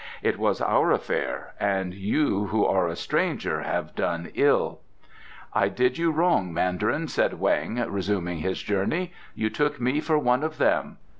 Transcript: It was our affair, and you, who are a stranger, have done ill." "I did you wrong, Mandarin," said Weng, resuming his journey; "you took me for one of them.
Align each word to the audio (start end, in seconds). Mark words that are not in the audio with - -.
It 0.23 0.39
was 0.39 0.61
our 0.61 0.89
affair, 0.91 1.53
and 1.59 1.93
you, 1.93 2.45
who 2.47 2.65
are 2.65 2.87
a 2.87 2.95
stranger, 2.95 3.61
have 3.61 3.93
done 3.93 4.31
ill." 4.33 4.79
"I 5.53 5.69
did 5.69 5.99
you 5.99 6.09
wrong, 6.09 6.51
Mandarin," 6.51 7.07
said 7.07 7.33
Weng, 7.33 7.85
resuming 7.87 8.39
his 8.39 8.63
journey; 8.63 9.11
"you 9.35 9.51
took 9.51 9.79
me 9.79 9.99
for 10.01 10.17
one 10.17 10.41
of 10.43 10.57
them. 10.57 10.97